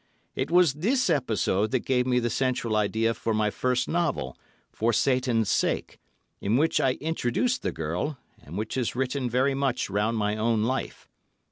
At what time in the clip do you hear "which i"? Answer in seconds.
6.57-6.93